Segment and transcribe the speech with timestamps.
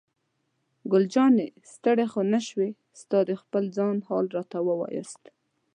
[0.91, 2.69] ګل جانې: ستړی خو نه شوې؟
[3.11, 5.21] تاسې د خپل ځان حال راته ووایاست.